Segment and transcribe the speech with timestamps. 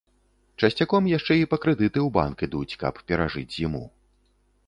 [0.61, 3.83] Часцяком яшчэ і па крэдыты ў банк ідуць, каб перажыць зіму.